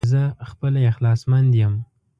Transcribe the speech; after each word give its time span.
زه 0.11 0.21
خپله 0.49 0.79
اخلاص 0.91 1.21
مند 1.31 1.51
يم 1.61 1.73